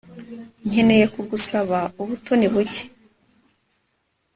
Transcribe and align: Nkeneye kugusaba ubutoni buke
Nkeneye 0.67 1.05
kugusaba 1.13 1.79
ubutoni 2.01 2.45
buke 2.53 2.83